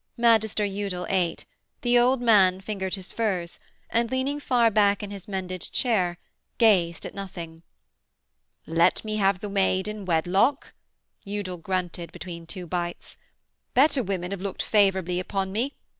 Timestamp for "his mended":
5.11-5.61